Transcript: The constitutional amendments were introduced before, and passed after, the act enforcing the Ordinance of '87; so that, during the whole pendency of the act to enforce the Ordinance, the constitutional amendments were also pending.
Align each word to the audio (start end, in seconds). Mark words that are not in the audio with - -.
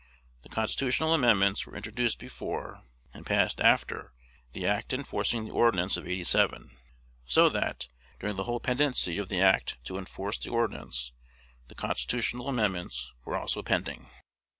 The 0.41 0.49
constitutional 0.49 1.13
amendments 1.13 1.67
were 1.67 1.75
introduced 1.75 2.17
before, 2.17 2.81
and 3.13 3.23
passed 3.23 3.61
after, 3.61 4.13
the 4.51 4.65
act 4.65 4.93
enforcing 4.93 5.45
the 5.45 5.51
Ordinance 5.51 5.95
of 5.95 6.07
'87; 6.07 6.75
so 7.27 7.49
that, 7.49 7.87
during 8.19 8.35
the 8.35 8.45
whole 8.45 8.59
pendency 8.59 9.19
of 9.19 9.29
the 9.29 9.41
act 9.41 9.77
to 9.83 9.99
enforce 9.99 10.39
the 10.39 10.49
Ordinance, 10.49 11.11
the 11.67 11.75
constitutional 11.75 12.47
amendments 12.49 13.11
were 13.25 13.37
also 13.37 13.61
pending. 13.61 14.09